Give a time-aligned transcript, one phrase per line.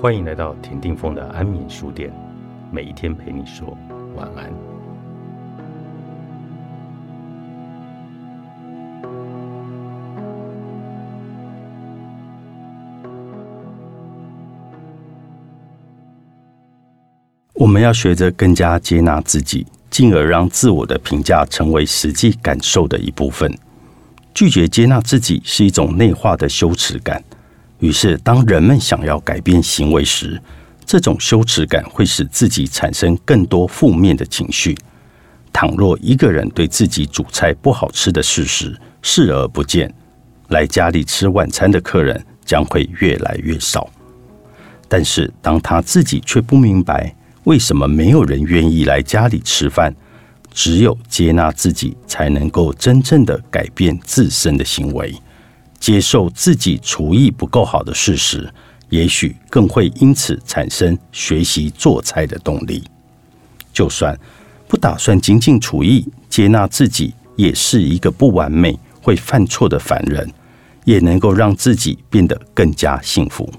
[0.00, 2.10] 欢迎来到田定峰的安眠书店，
[2.72, 3.76] 每一天陪你说
[4.16, 4.50] 晚安。
[17.52, 23.54] 我们要学着更加接纳自己，进而让自我的评价成为实际感受的一部分。
[24.32, 27.22] 拒绝接纳自己是一种内化的羞耻感。
[27.80, 30.40] 于是，当人们想要改变行为时，
[30.84, 34.76] 这种羞耻感会使自己产生更多负面的情绪。
[35.52, 39.92] 倘若一个人对自己煮菜不好吃的事实视而不见，
[40.48, 43.88] 来家里吃晚餐的客人将会越来越少。
[44.86, 49.94] 但是，当他自己却不明白为什么没有人愿意来家里吃饭，
[50.52, 55.14] 只有接纳自己，才能够真正的改变自身的行为。
[55.80, 58.48] 接受自己厨艺不够好的事实，
[58.90, 62.84] 也许更会因此产生学习做菜的动力。
[63.72, 64.16] 就算
[64.68, 70.30] 不打算精进厨艺，接纳自己也是一个不完美、会犯错的凡人，
[70.84, 73.50] 也能够让自己变得更加幸福。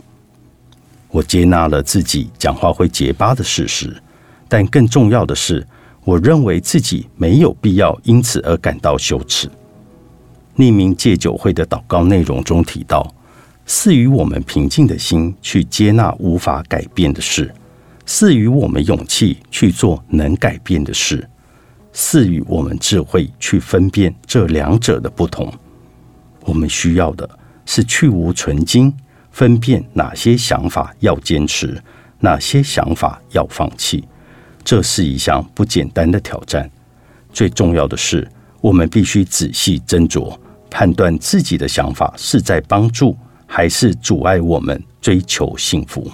[1.10, 3.94] 我接纳了自己讲话会结巴的事实，
[4.48, 5.66] 但更重要的是，
[6.06, 9.50] 我认为自己没有必要因此而感到羞耻。
[10.62, 13.12] 匿名戒酒会的祷告内容中提到
[13.66, 17.48] ：“赐予我们平静的心，去接纳无法改变的事；
[18.06, 21.18] 赐予我们勇气，去做能改变的事；
[21.94, 25.52] 赐予我们智慧，去分辨这两者的不同。
[26.42, 27.28] 我们需要的
[27.66, 28.94] 是去无存精，
[29.32, 31.82] 分辨哪些想法要坚持，
[32.20, 34.04] 哪些想法要放弃。
[34.64, 36.70] 这是一项不简单的挑战。
[37.34, 38.30] 最重要的是。”
[38.62, 40.38] 我们必须仔细斟酌，
[40.72, 46.10] 判断自己的想法是在帮助还是阻碍我们追求幸福。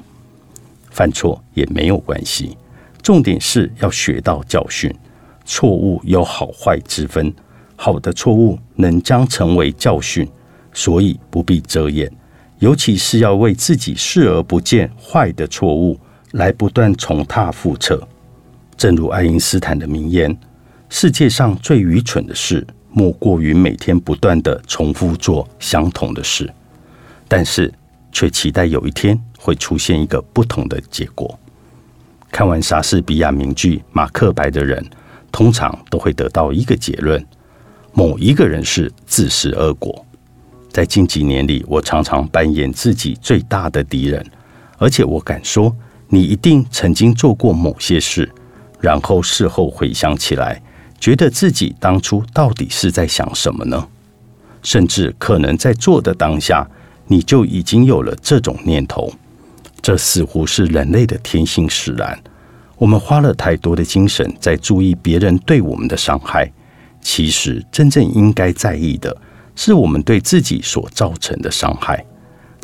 [0.89, 2.57] 犯错也没有关系，
[3.03, 4.93] 重点是要学到教训。
[5.45, 7.31] 错误有好坏之分，
[7.75, 10.27] 好的错误能将成为教训，
[10.73, 12.11] 所以不必遮掩。
[12.59, 15.97] 尤其是要为自己视而不见坏的错误
[16.31, 18.05] 来不断重踏覆辙。
[18.75, 20.35] 正如爱因斯坦的名言。
[20.89, 22.65] 世界上最愚蠢的事，
[22.97, 26.51] 莫过于每天不断的重复做相同的事，
[27.27, 27.71] 但是
[28.11, 31.37] 却期待有一天会出现一个不同的结果。
[32.31, 34.83] 看完莎士比亚名剧《马克白》的人，
[35.31, 37.23] 通常都会得到一个结论：
[37.93, 40.03] 某一个人是自食恶果。
[40.71, 44.25] 在近几年里，我常常扮演自己最大的敌人，
[44.79, 45.71] 而且我敢说，
[46.09, 48.27] 你一定曾经做过某些事，
[48.81, 50.59] 然后事后回想起来。
[50.99, 53.87] 觉得自己当初到底是在想什么呢？
[54.63, 56.67] 甚至可能在做的当下，
[57.05, 59.13] 你就已经有了这种念头。
[59.81, 62.19] 这似乎是人类的天性使然。
[62.77, 66.51] 我们花了太多的精神在注意别人对我们的伤害，
[66.99, 69.15] 其实真正应该在意的
[69.55, 72.03] 是我们对自己所造成的伤害。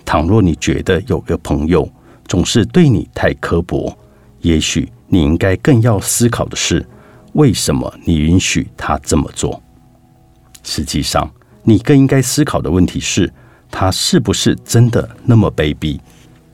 [0.04, 1.90] 倘若你觉得有个朋友
[2.28, 3.96] 总是对你太刻薄，
[4.42, 6.86] 也许你应该更要思考的是。
[7.34, 9.62] 为什么你允许他这么做？
[10.64, 11.30] 实际上，
[11.64, 13.32] 你更应该思考的问题是：
[13.70, 16.00] 他是不是真的那么卑鄙？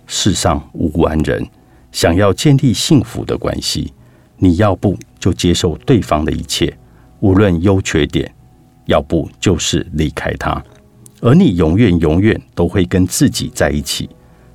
[0.07, 1.45] 世上无完人，
[1.91, 3.93] 想要建立幸福的关系，
[4.37, 6.75] 你要不就接受对方的一切，
[7.19, 8.25] 无论优缺点；
[8.85, 10.63] 要不就是离开他。
[11.21, 14.09] 而你永远永远都会跟自己在一起，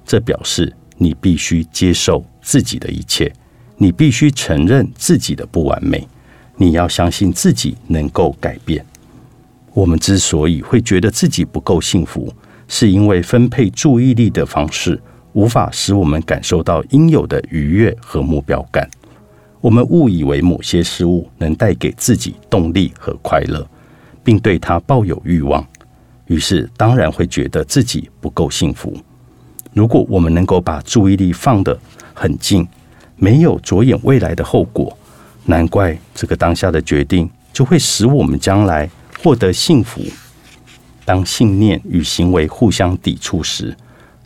[0.04, 3.30] 这表示你必须接受自己的一切，
[3.76, 6.08] 你必须承认自己的不完美。
[6.56, 8.84] 你要相信自己能够改变。
[9.72, 12.32] 我们之所以会觉得自己不够幸福，
[12.68, 15.00] 是因为分配注意力的方式
[15.32, 18.88] 无法使我们感受到应有的愉悦和目标感。
[19.60, 23.66] 我们误以为某些事物能带给自己动力和快乐，
[24.22, 25.66] 并对它抱有欲望，
[26.26, 28.96] 于是当然会觉得自己不够幸福。
[29.72, 31.76] 如果我们能够把注意力放得
[32.12, 32.64] 很近，
[33.16, 34.96] 没有着眼未来的后果。
[35.46, 38.88] 难怪这个当下的决定就会使我们将来
[39.22, 40.00] 获得幸福。
[41.04, 43.76] 当信念与行为互相抵触时，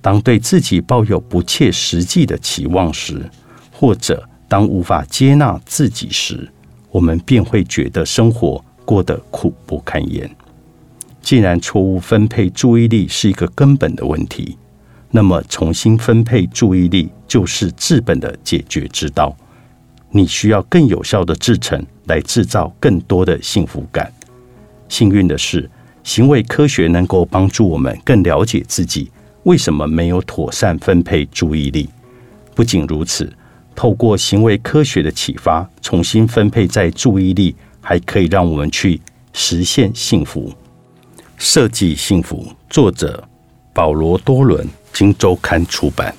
[0.00, 3.29] 当对自己抱有不切实际的期望时，
[3.73, 6.49] 或者当无法接纳自己时，
[6.91, 10.31] 我们便会觉得生活过得苦不堪言。
[11.20, 14.56] 既然错误分配注意力是一个根本的问题，
[15.11, 19.37] 那么重新分配注意力就是治本的解决之道。
[20.10, 24.12] 你需要更有效的制成来制造更多的幸福感。
[24.88, 25.69] 幸运的是
[26.02, 29.10] 行为科学能够帮助我们更了解自己
[29.43, 31.88] 为什么没有妥善分配注意力。
[32.55, 33.31] 不仅如此
[33.75, 39.00] 透过行为科学的启发重新分配在注意力还可以让我们去
[39.32, 40.52] 实现幸福。
[41.37, 43.22] 设计幸福作者
[43.72, 46.12] 保罗多伦经周刊出版。